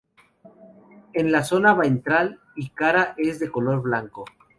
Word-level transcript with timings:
En 1.13 1.31
la 1.31 1.43
zona 1.43 1.75
ventral 1.75 2.39
y 2.55 2.69
cara 2.69 3.13
es 3.19 3.37
de 3.39 3.51
color 3.51 3.83
blanco. 3.83 4.25